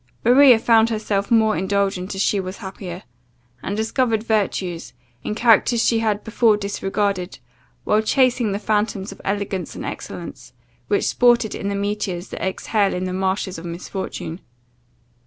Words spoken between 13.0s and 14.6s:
the marshes of misfortune.